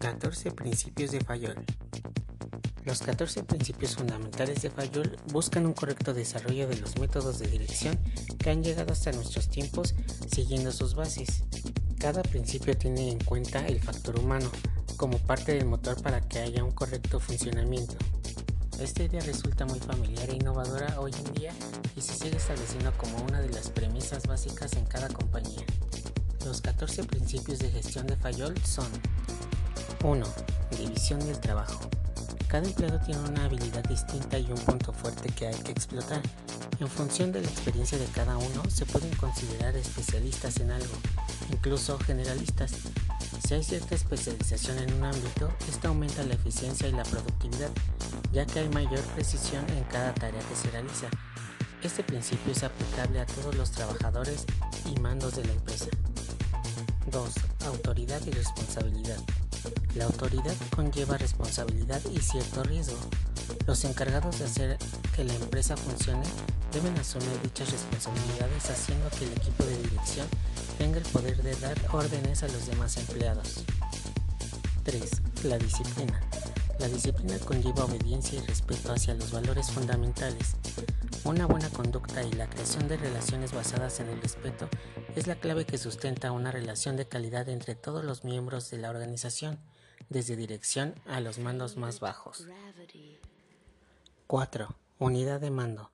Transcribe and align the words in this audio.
14 0.00 0.52
principios 0.52 1.10
de 1.10 1.20
Fayol. 1.20 1.62
Los 2.84 3.02
14 3.02 3.42
principios 3.44 3.96
fundamentales 3.96 4.62
de 4.62 4.70
Fayol 4.70 5.18
buscan 5.30 5.66
un 5.66 5.74
correcto 5.74 6.14
desarrollo 6.14 6.66
de 6.66 6.78
los 6.78 6.98
métodos 6.98 7.38
de 7.38 7.48
dirección 7.48 7.98
que 8.38 8.48
han 8.48 8.64
llegado 8.64 8.94
hasta 8.94 9.12
nuestros 9.12 9.50
tiempos 9.50 9.94
siguiendo 10.32 10.72
sus 10.72 10.94
bases. 10.94 11.44
Cada 11.98 12.22
principio 12.22 12.74
tiene 12.78 13.10
en 13.10 13.22
cuenta 13.22 13.66
el 13.66 13.78
factor 13.78 14.18
humano 14.18 14.50
como 14.96 15.18
parte 15.18 15.52
del 15.52 15.66
motor 15.66 16.00
para 16.00 16.22
que 16.22 16.38
haya 16.38 16.64
un 16.64 16.72
correcto 16.72 17.20
funcionamiento. 17.20 17.96
Esta 18.80 19.02
idea 19.02 19.20
resulta 19.20 19.66
muy 19.66 19.80
familiar 19.80 20.30
e 20.30 20.36
innovadora 20.36 20.98
hoy 20.98 21.12
en 21.12 21.34
día 21.34 21.52
y 21.94 22.00
se 22.00 22.14
sigue 22.14 22.38
estableciendo 22.38 22.90
como 22.96 23.22
una 23.24 23.42
de 23.42 23.50
las 23.50 23.68
premisas 23.68 24.26
básicas 24.26 24.72
en 24.72 24.86
cada 24.86 25.08
compañía. 25.08 25.66
Los 26.46 26.62
14 26.62 27.04
principios 27.04 27.58
de 27.58 27.70
gestión 27.70 28.06
de 28.06 28.16
Fayol 28.16 28.56
son 28.64 28.88
1. 30.02 30.26
División 30.78 31.20
del 31.20 31.38
trabajo. 31.40 31.78
Cada 32.48 32.66
empleado 32.66 32.98
tiene 33.00 33.20
una 33.28 33.44
habilidad 33.44 33.84
distinta 33.84 34.38
y 34.38 34.50
un 34.50 34.58
punto 34.58 34.92
fuerte 34.92 35.28
que 35.28 35.48
hay 35.48 35.54
que 35.56 35.72
explotar. 35.72 36.22
En 36.80 36.88
función 36.88 37.32
de 37.32 37.42
la 37.42 37.48
experiencia 37.48 37.98
de 37.98 38.06
cada 38.06 38.38
uno, 38.38 38.62
se 38.70 38.86
pueden 38.86 39.14
considerar 39.16 39.76
especialistas 39.76 40.56
en 40.58 40.70
algo, 40.70 40.94
incluso 41.52 41.98
generalistas. 41.98 42.72
Si 43.46 43.54
hay 43.54 43.62
cierta 43.62 43.94
especialización 43.94 44.78
en 44.78 44.94
un 44.94 45.04
ámbito, 45.04 45.52
esto 45.68 45.88
aumenta 45.88 46.22
la 46.22 46.34
eficiencia 46.34 46.88
y 46.88 46.92
la 46.92 47.02
productividad, 47.02 47.70
ya 48.32 48.46
que 48.46 48.60
hay 48.60 48.68
mayor 48.70 49.02
precisión 49.14 49.68
en 49.76 49.84
cada 49.84 50.14
tarea 50.14 50.40
que 50.40 50.56
se 50.56 50.70
realiza. 50.70 51.08
Este 51.82 52.02
principio 52.02 52.52
es 52.52 52.62
aplicable 52.62 53.20
a 53.20 53.26
todos 53.26 53.54
los 53.54 53.70
trabajadores 53.70 54.46
y 54.86 54.98
mandos 54.98 55.36
de 55.36 55.44
la 55.44 55.52
empresa. 55.52 55.86
2. 57.10 57.34
Autoridad 57.66 58.20
y 58.26 58.30
responsabilidad. 58.30 59.18
La 59.94 60.04
autoridad 60.04 60.54
conlleva 60.74 61.18
responsabilidad 61.18 62.00
y 62.12 62.20
cierto 62.20 62.62
riesgo. 62.62 62.98
Los 63.66 63.84
encargados 63.84 64.38
de 64.38 64.44
hacer 64.44 64.78
que 65.14 65.24
la 65.24 65.34
empresa 65.34 65.76
funcione 65.76 66.22
deben 66.72 66.96
asumir 66.98 67.40
dichas 67.42 67.70
responsabilidades 67.70 68.70
haciendo 68.70 69.08
que 69.10 69.24
el 69.24 69.32
equipo 69.32 69.64
de 69.64 69.76
dirección 69.82 70.26
tenga 70.78 70.98
el 70.98 71.04
poder 71.04 71.42
de 71.42 71.54
dar 71.56 71.76
órdenes 71.92 72.42
a 72.42 72.48
los 72.48 72.66
demás 72.66 72.96
empleados. 72.96 73.64
3. 74.84 75.10
La 75.44 75.58
disciplina. 75.58 76.20
La 76.78 76.88
disciplina 76.88 77.38
conlleva 77.40 77.84
obediencia 77.84 78.38
y 78.38 78.46
respeto 78.46 78.92
hacia 78.92 79.14
los 79.14 79.32
valores 79.32 79.70
fundamentales. 79.70 80.56
Una 81.24 81.46
buena 81.46 81.68
conducta 81.70 82.22
y 82.22 82.32
la 82.32 82.48
creación 82.48 82.88
de 82.88 82.96
relaciones 82.96 83.52
basadas 83.52 84.00
en 84.00 84.08
el 84.08 84.20
respeto 84.22 84.68
es 85.14 85.26
la 85.26 85.36
clave 85.36 85.66
que 85.66 85.78
sustenta 85.78 86.32
una 86.32 86.50
relación 86.50 86.96
de 86.96 87.06
calidad 87.08 87.48
entre 87.48 87.74
todos 87.74 88.04
los 88.04 88.24
miembros 88.24 88.70
de 88.70 88.78
la 88.78 88.90
organización, 88.90 89.60
desde 90.08 90.36
dirección 90.36 90.94
a 91.06 91.20
los 91.20 91.38
mandos 91.38 91.76
más 91.76 92.00
bajos. 92.00 92.46
4. 94.26 94.76
Unidad 94.98 95.40
de 95.40 95.50
mando. 95.50 95.92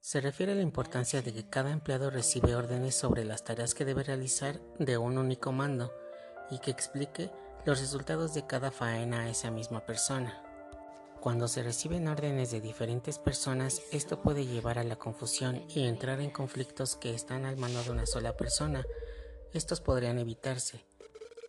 Se 0.00 0.20
refiere 0.20 0.52
a 0.52 0.56
la 0.56 0.62
importancia 0.62 1.22
de 1.22 1.32
que 1.32 1.48
cada 1.48 1.70
empleado 1.70 2.10
recibe 2.10 2.54
órdenes 2.54 2.94
sobre 2.94 3.24
las 3.24 3.44
tareas 3.44 3.74
que 3.74 3.84
debe 3.84 4.02
realizar 4.02 4.60
de 4.78 4.98
un 4.98 5.18
único 5.18 5.52
mando 5.52 5.92
y 6.50 6.58
que 6.58 6.70
explique 6.70 7.30
los 7.64 7.80
resultados 7.80 8.34
de 8.34 8.46
cada 8.46 8.70
faena 8.70 9.20
a 9.20 9.28
esa 9.28 9.50
misma 9.50 9.84
persona. 9.84 10.42
Cuando 11.20 11.48
se 11.48 11.62
reciben 11.62 12.08
órdenes 12.08 12.50
de 12.50 12.62
diferentes 12.62 13.18
personas, 13.18 13.82
esto 13.92 14.22
puede 14.22 14.46
llevar 14.46 14.78
a 14.78 14.84
la 14.84 14.96
confusión 14.96 15.62
y 15.68 15.86
entrar 15.86 16.18
en 16.22 16.30
conflictos 16.30 16.96
que 16.96 17.14
están 17.14 17.44
al 17.44 17.58
mando 17.58 17.82
de 17.82 17.90
una 17.90 18.06
sola 18.06 18.38
persona. 18.38 18.86
Estos 19.52 19.82
podrían 19.82 20.18
evitarse. 20.18 20.86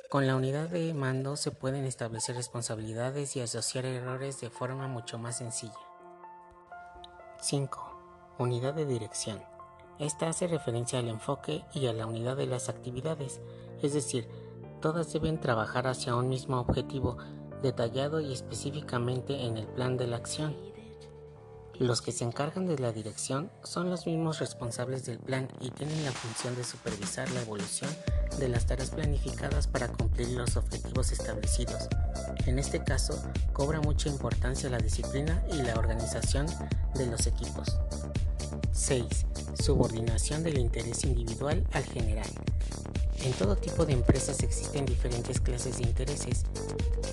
Con 0.10 0.28
la 0.28 0.36
unidad 0.36 0.68
de 0.68 0.94
mando 0.94 1.38
se 1.38 1.52
pueden 1.52 1.86
establecer 1.86 2.36
responsabilidades 2.36 3.38
y 3.38 3.40
asociar 3.40 3.86
errores 3.86 4.42
de 4.42 4.50
forma 4.50 4.90
mucho 4.90 5.18
más 5.18 5.38
sencilla. 5.38 5.80
5. 7.40 8.36
Unidad 8.40 8.74
de 8.74 8.86
dirección. 8.86 9.42
Esta 10.00 10.28
hace 10.28 10.48
referencia 10.48 11.00
al 11.00 11.08
enfoque 11.08 11.64
y 11.74 11.88
a 11.88 11.94
la 11.94 12.08
unidad 12.08 12.36
de 12.36 12.48
las 12.48 12.68
actividades, 12.68 13.40
es 13.82 13.94
decir, 13.94 14.28
todas 14.82 15.14
deben 15.14 15.40
trabajar 15.40 15.88
hacia 15.88 16.16
un 16.16 16.28
mismo 16.28 16.60
objetivo 16.60 17.18
detallado 17.62 18.20
y 18.20 18.34
específicamente 18.34 19.46
en 19.46 19.58
el 19.58 19.68
plan 19.68 19.98
de 19.98 20.08
la 20.08 20.18
acción. 20.18 20.56
Los 21.80 22.04
que 22.04 22.12
se 22.12 22.24
encargan 22.24 22.68
de 22.68 22.78
la 22.78 22.92
dirección 22.92 23.50
son 23.64 23.90
los 23.90 24.06
mismos 24.06 24.38
responsables 24.40 25.06
del 25.06 25.18
plan 25.18 25.48
y 25.60 25.72
tienen 25.72 26.06
la 26.06 26.12
función 26.12 26.56
de 26.56 26.64
supervisar 26.64 27.30
la 27.32 27.42
evolución 27.42 27.90
de 28.38 28.50
las 28.50 28.68
tareas 28.68 28.92
planificadas 28.92 29.66
para 29.66 29.88
cumplir 29.88 30.30
los 30.30 30.58
objetivos 30.58 31.12
establecidos. 31.12 31.88
En 32.46 32.60
este 32.60 32.84
caso, 32.84 33.20
cobra 33.52 33.82
mucha 33.82 34.10
importancia 34.10 34.70
la 34.70 34.78
disciplina 34.78 35.44
y 35.52 35.64
la 35.64 35.74
organización 35.74 36.46
de 36.94 37.08
los 37.08 37.26
equipos. 37.26 37.80
6. 38.74 39.06
Subordinación 39.60 40.44
del 40.44 40.60
interés 40.60 41.04
individual 41.04 41.66
al 41.74 41.84
general. 41.84 42.30
En 43.24 43.34
todo 43.34 43.56
tipo 43.56 43.86
de 43.86 43.94
empresas 43.94 44.42
existen 44.42 44.86
diferentes 44.86 45.40
clases 45.40 45.78
de 45.78 45.84
intereses, 45.84 46.44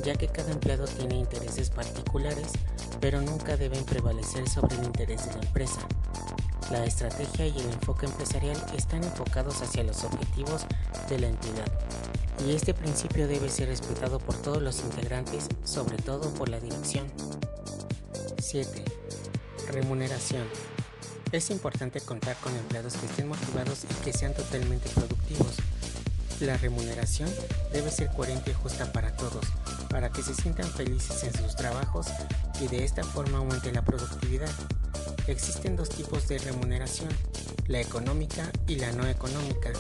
ya 0.05 0.15
que 0.15 0.29
cada 0.29 0.53
empleado 0.53 0.87
tiene 0.87 1.17
intereses 1.17 1.69
particulares, 1.69 2.49
pero 3.01 3.21
nunca 3.21 3.57
deben 3.57 3.85
prevalecer 3.85 4.49
sobre 4.49 4.77
el 4.77 4.85
interés 4.85 5.27
de 5.27 5.35
la 5.35 5.47
empresa. 5.47 5.81
La 6.71 6.85
estrategia 6.85 7.47
y 7.47 7.59
el 7.59 7.71
enfoque 7.73 8.07
empresarial 8.07 8.57
están 8.77 9.05
enfocados 9.05 9.61
hacia 9.61 9.85
los 9.85 10.03
objetivos 10.05 10.67
de 11.11 11.19
la 11.19 11.29
entidad, 11.29 11.67
y 12.47 12.53
este 12.53 12.73
principio 12.73 13.29
debe 13.29 13.51
ser 13.51 13.69
respetado 13.69 14.19
por 14.19 14.35
todos 14.37 14.63
los 14.63 14.81
integrantes, 14.81 15.49
sobre 15.65 15.99
todo 15.99 16.33
por 16.35 16.49
la 16.49 16.61
dirección. 16.61 17.07
7. 18.39 18.85
Remuneración. 19.73 20.47
Es 21.33 21.51
importante 21.51 22.01
contar 22.01 22.37
con 22.37 22.57
empleados 22.57 22.95
que 22.95 23.05
estén 23.05 23.29
motivados 23.29 23.85
y 23.85 23.95
que 24.03 24.13
sean 24.15 24.33
totalmente 24.33 24.89
productivos. 24.91 25.57
La 26.41 26.57
remuneración 26.57 27.29
debe 27.73 27.91
ser 27.91 28.11
coherente 28.11 28.53
y 28.53 28.55
justa 28.55 28.93
para 28.93 29.17
todos, 29.17 29.45
para 29.91 30.11
que 30.11 30.23
se 30.23 30.35
sientan 30.35 30.71
felices 30.71 31.25
en 31.25 31.35
sus 31.35 31.57
trabajos 31.57 32.07
y 32.61 32.69
de 32.69 32.85
esta 32.85 33.03
forma 33.03 33.39
aumente 33.39 33.73
la 33.73 33.85
productividad. 33.85 34.51
Existen 35.27 35.75
dos 35.75 35.89
tipos 35.89 36.29
de 36.29 36.39
remuneración, 36.39 37.09
la 37.67 37.81
económica 37.81 38.51
y 38.69 38.77
la 38.77 38.93
no 38.93 39.07
económica. 39.07 39.73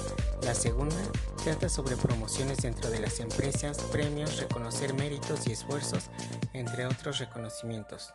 La 0.42 0.54
segunda 0.54 0.96
trata 1.44 1.68
sobre 1.68 1.96
promociones 1.96 2.58
dentro 2.58 2.90
de 2.90 3.00
las 3.00 3.20
empresas, 3.20 3.78
premios, 3.92 4.38
reconocer 4.38 4.94
méritos 4.94 5.46
y 5.46 5.52
esfuerzos, 5.52 6.10
entre 6.54 6.86
otros 6.86 7.18
reconocimientos. 7.18 8.12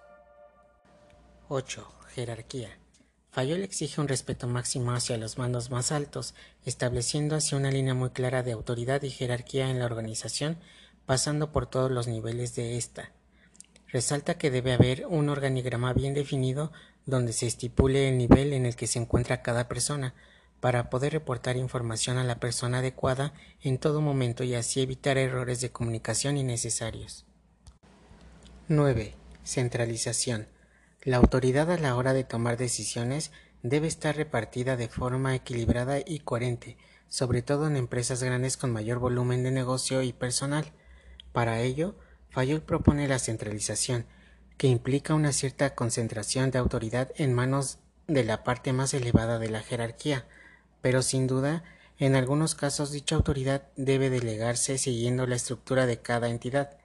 8. 1.48 1.88
Jerarquía. 2.14 2.83
Fayol 3.34 3.64
exige 3.64 4.00
un 4.00 4.08
respeto 4.08 4.48
máximo 4.48 4.92
hacia 4.92 5.18
los 5.18 5.40
mandos 5.40 5.72
más 5.72 5.92
altos, 5.92 6.36
estableciendo 6.66 7.36
así 7.36 7.56
una 7.56 7.72
línea 7.72 7.96
muy 7.96 8.12
clara 8.12 8.44
de 8.44 8.52
autoridad 8.52 9.02
y 9.02 9.10
jerarquía 9.10 9.72
en 9.72 9.80
la 9.80 9.86
organización, 9.86 10.60
pasando 11.08 11.52
por 11.52 11.66
todos 11.66 11.90
los 11.90 12.08
niveles 12.08 12.54
de 12.54 12.78
esta. 12.78 13.12
Resalta 13.88 14.38
que 14.38 14.52
debe 14.52 14.72
haber 14.72 15.08
un 15.08 15.30
organigrama 15.30 15.94
bien 15.94 16.14
definido 16.14 16.72
donde 17.08 17.34
se 17.34 17.48
estipule 17.48 18.08
el 18.08 18.20
nivel 18.20 18.54
en 18.54 18.68
el 18.68 18.76
que 18.76 18.86
se 18.86 19.00
encuentra 19.00 19.42
cada 19.42 19.68
persona, 19.68 20.14
para 20.60 20.92
poder 20.92 21.14
reportar 21.14 21.58
información 21.58 22.20
a 22.20 22.24
la 22.24 22.40
persona 22.40 22.80
adecuada 22.80 23.34
en 23.64 23.80
todo 23.80 24.00
momento 24.00 24.44
y 24.44 24.54
así 24.54 24.80
evitar 24.80 25.18
errores 25.18 25.60
de 25.60 25.72
comunicación 25.72 26.38
innecesarios. 26.38 27.26
9. 28.68 29.16
Centralización. 29.44 30.53
La 31.04 31.18
autoridad 31.18 31.70
a 31.70 31.78
la 31.78 31.98
hora 31.98 32.14
de 32.14 32.24
tomar 32.24 32.56
decisiones 32.56 33.32
debe 33.62 33.88
estar 33.88 34.16
repartida 34.16 34.78
de 34.78 34.88
forma 34.88 35.36
equilibrada 35.36 36.00
y 36.00 36.20
coherente, 36.20 36.78
sobre 37.10 37.42
todo 37.42 37.68
en 37.68 37.76
empresas 37.76 38.24
grandes 38.24 38.56
con 38.56 38.72
mayor 38.72 39.00
volumen 39.00 39.44
de 39.44 39.52
negocio 39.52 40.02
y 40.02 40.14
personal. 40.14 40.72
Para 41.34 41.60
ello, 41.60 41.96
Fayol 42.30 42.62
propone 42.62 43.10
la 43.10 43.20
centralización, 43.20 44.06
que 44.58 44.68
implica 44.68 45.14
una 45.14 45.34
cierta 45.34 45.76
concentración 45.76 46.52
de 46.52 46.60
autoridad 46.60 47.12
en 47.18 47.34
manos 47.34 47.80
de 48.08 48.24
la 48.24 48.46
parte 48.46 48.72
más 48.72 48.94
elevada 48.94 49.40
de 49.40 49.50
la 49.50 49.62
jerarquía, 49.62 50.26
pero 50.82 51.02
sin 51.02 51.28
duda, 51.28 51.66
en 52.00 52.16
algunos 52.16 52.56
casos 52.56 52.92
dicha 52.92 53.16
autoridad 53.16 53.64
debe 53.76 54.10
delegarse 54.10 54.78
siguiendo 54.78 55.28
la 55.28 55.36
estructura 55.36 55.86
de 55.86 56.02
cada 56.02 56.30
entidad. 56.30 56.78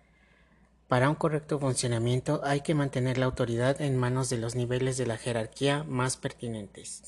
Para 0.88 1.10
un 1.10 1.16
correcto 1.16 1.58
funcionamiento 1.58 2.40
hay 2.44 2.62
que 2.62 2.74
mantener 2.74 3.18
la 3.18 3.26
autoridad 3.26 3.82
en 3.82 3.98
manos 3.98 4.30
de 4.30 4.38
los 4.38 4.54
niveles 4.54 4.96
de 4.96 5.06
la 5.06 5.18
jerarquía 5.18 5.84
más 5.84 6.16
pertinentes. 6.16 7.02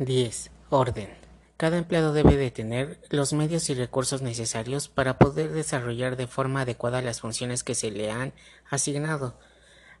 10. 0.00 0.50
Orden. 0.70 1.08
Cada 1.56 1.78
empleado 1.78 2.12
debe 2.12 2.36
de 2.36 2.50
tener 2.50 3.00
los 3.10 3.32
medios 3.32 3.70
y 3.70 3.74
recursos 3.74 4.20
necesarios 4.20 4.88
para 4.88 5.16
poder 5.18 5.52
desarrollar 5.52 6.16
de 6.16 6.26
forma 6.26 6.62
adecuada 6.62 7.00
las 7.00 7.20
funciones 7.20 7.62
que 7.62 7.76
se 7.76 7.92
le 7.92 8.10
han 8.10 8.32
asignado. 8.68 9.38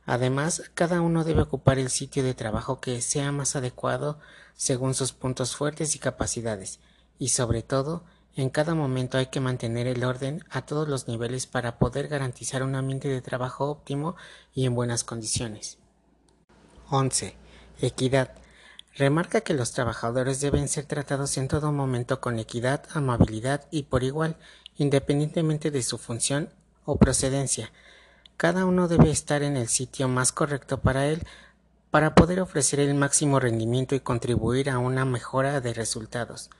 Además, 0.06 0.72
cada 0.74 1.00
uno 1.00 1.22
debe 1.22 1.42
ocupar 1.42 1.78
el 1.78 1.90
sitio 1.90 2.24
de 2.24 2.34
trabajo 2.34 2.80
que 2.80 3.00
sea 3.00 3.30
más 3.30 3.54
adecuado 3.54 4.18
según 4.56 4.94
sus 4.94 5.12
puntos 5.12 5.54
fuertes 5.54 5.94
y 5.94 6.00
capacidades, 6.00 6.80
y 7.20 7.28
sobre 7.28 7.62
todo, 7.62 8.02
En 8.36 8.50
cada 8.50 8.74
momento 8.74 9.16
hay 9.16 9.26
que 9.26 9.38
mantener 9.38 9.86
el 9.86 10.02
orden 10.02 10.44
a 10.50 10.62
todos 10.62 10.88
los 10.88 11.06
niveles 11.06 11.46
para 11.46 11.78
poder 11.78 12.08
garantizar 12.08 12.64
un 12.64 12.74
ambiente 12.74 13.08
de 13.08 13.20
trabajo 13.20 13.70
óptimo 13.70 14.16
y 14.52 14.66
en 14.66 14.74
buenas 14.74 15.04
condiciones. 15.04 15.78
11. 16.90 17.36
Equidad. 17.80 18.32
Remarca 18.96 19.40
que 19.42 19.54
los 19.54 19.72
trabajadores 19.72 20.40
deben 20.40 20.68
ser 20.68 20.84
tratados 20.84 21.36
en 21.36 21.46
todo 21.46 21.70
momento 21.70 22.20
con 22.20 22.40
equidad, 22.40 22.84
amabilidad 22.92 23.66
y 23.70 23.84
por 23.84 24.02
igual, 24.02 24.36
independientemente 24.78 25.70
de 25.70 25.82
su 25.84 25.96
función 25.96 26.50
o 26.84 26.96
procedencia. 26.96 27.70
Cada 28.36 28.66
uno 28.66 28.88
debe 28.88 29.10
estar 29.10 29.44
en 29.44 29.56
el 29.56 29.68
sitio 29.68 30.08
más 30.08 30.32
correcto 30.32 30.80
para 30.80 31.06
él 31.06 31.22
para 31.92 32.16
poder 32.16 32.40
ofrecer 32.40 32.80
el 32.80 32.94
máximo 32.94 33.38
rendimiento 33.38 33.94
y 33.94 34.00
contribuir 34.00 34.70
a 34.70 34.78
una 34.78 35.04
mejora 35.04 35.60
de 35.60 35.72
resultados. 35.72 36.50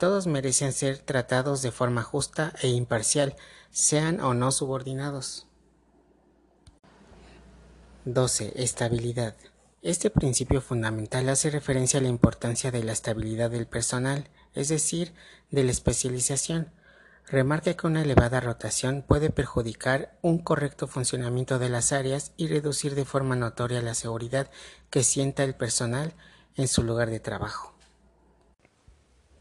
Todos 0.00 0.26
merecen 0.26 0.72
ser 0.72 0.96
tratados 0.96 1.60
de 1.60 1.72
forma 1.72 2.02
justa 2.02 2.54
e 2.62 2.68
imparcial, 2.68 3.36
sean 3.70 4.20
o 4.20 4.32
no 4.32 4.50
subordinados. 4.50 5.46
12. 8.06 8.54
Estabilidad. 8.56 9.36
Este 9.82 10.08
principio 10.08 10.62
fundamental 10.62 11.28
hace 11.28 11.50
referencia 11.50 12.00
a 12.00 12.02
la 12.02 12.08
importancia 12.08 12.70
de 12.70 12.82
la 12.82 12.92
estabilidad 12.92 13.50
del 13.50 13.66
personal, 13.66 14.30
es 14.54 14.70
decir, 14.70 15.12
de 15.50 15.64
la 15.64 15.70
especialización. 15.70 16.72
Remarca 17.26 17.74
que 17.74 17.86
una 17.86 18.00
elevada 18.00 18.40
rotación 18.40 19.04
puede 19.06 19.28
perjudicar 19.28 20.16
un 20.22 20.38
correcto 20.38 20.86
funcionamiento 20.86 21.58
de 21.58 21.68
las 21.68 21.92
áreas 21.92 22.32
y 22.38 22.46
reducir 22.46 22.94
de 22.94 23.04
forma 23.04 23.36
notoria 23.36 23.82
la 23.82 23.92
seguridad 23.92 24.50
que 24.88 25.04
sienta 25.04 25.44
el 25.44 25.54
personal 25.54 26.14
en 26.56 26.68
su 26.68 26.84
lugar 26.84 27.10
de 27.10 27.20
trabajo. 27.20 27.79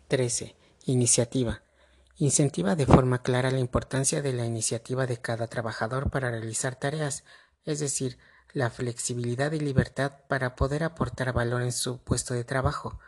13. 0.09 0.56
Iniciativa. 0.85 1.61
Incentiva 2.17 2.75
de 2.75 2.88
forma 2.88 3.21
clara 3.21 3.51
la 3.51 3.59
importancia 3.59 4.23
de 4.23 4.33
la 4.33 4.44
iniciativa 4.44 5.06
de 5.06 5.17
cada 5.17 5.45
trabajador 5.45 6.09
para 6.09 6.31
realizar 6.31 6.75
tareas, 6.75 7.23
es 7.63 7.79
decir, 7.79 8.17
la 8.51 8.71
flexibilidad 8.71 9.51
y 9.51 9.59
libertad 9.59 10.13
para 10.27 10.56
poder 10.56 10.83
aportar 10.83 11.31
valor 11.31 11.61
en 11.61 11.71
su 11.71 12.00
puesto 12.00 12.33
de 12.33 12.44
trabajo. 12.44 13.00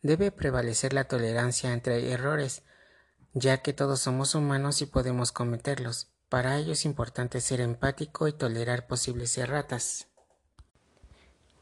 Debe 0.00 0.32
prevalecer 0.32 0.94
la 0.94 1.04
tolerancia 1.04 1.74
entre 1.74 2.10
errores, 2.10 2.62
ya 3.34 3.58
que 3.58 3.74
todos 3.74 4.00
somos 4.00 4.34
humanos 4.34 4.80
y 4.80 4.86
podemos 4.86 5.32
cometerlos. 5.32 6.08
Para 6.30 6.56
ello 6.56 6.72
es 6.72 6.86
importante 6.86 7.42
ser 7.42 7.60
empático 7.60 8.28
y 8.28 8.32
tolerar 8.32 8.86
posibles 8.86 9.36
erratas. 9.36 10.06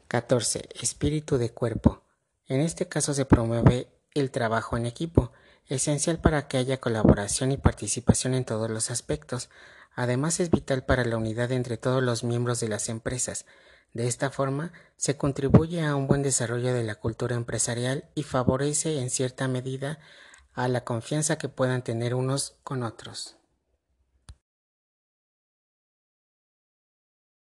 14. 0.07 0.69
Espíritu 0.81 1.37
de 1.37 1.49
cuerpo. 1.51 2.01
En 2.47 2.61
este 2.61 2.87
caso 2.87 3.13
se 3.13 3.25
promueve 3.25 3.89
el 4.15 4.31
trabajo 4.31 4.75
en 4.75 4.87
equipo, 4.87 5.31
esencial 5.67 6.19
para 6.19 6.47
que 6.47 6.57
haya 6.57 6.79
colaboración 6.79 7.51
y 7.51 7.57
participación 7.57 8.33
en 8.33 8.45
todos 8.45 8.71
los 8.71 8.89
aspectos, 8.89 9.49
Además 9.95 10.41
es 10.41 10.51
vital 10.51 10.83
para 10.83 11.05
la 11.05 11.17
unidad 11.17 11.51
entre 11.51 11.77
todos 11.77 12.03
los 12.03 12.23
miembros 12.23 12.59
de 12.59 12.67
las 12.67 12.89
empresas. 12.89 13.45
De 13.93 14.07
esta 14.07 14.29
forma, 14.29 14.73
se 14.97 15.15
contribuye 15.15 15.81
a 15.85 15.95
un 15.95 16.07
buen 16.07 16.21
desarrollo 16.21 16.73
de 16.73 16.83
la 16.83 16.95
cultura 16.95 17.35
empresarial 17.35 18.09
y 18.13 18.23
favorece 18.23 18.99
en 18.99 19.09
cierta 19.09 19.47
medida 19.47 19.99
a 20.53 20.67
la 20.67 20.83
confianza 20.83 21.37
que 21.37 21.47
puedan 21.47 21.81
tener 21.81 22.13
unos 22.13 22.57
con 22.63 22.83
otros. 22.83 23.37